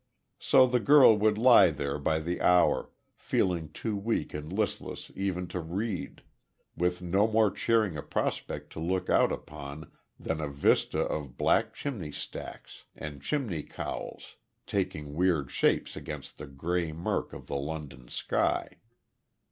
[0.39, 5.45] So the girl would lie there by the hour, feeling too weak and listless even
[5.49, 6.23] to read,
[6.75, 11.75] with no more cheering a prospect to look out upon than a vista of black
[11.75, 18.07] chimney stacks and chimney cowls, taking weird shapes against the grey murk of the London
[18.07, 18.77] sky.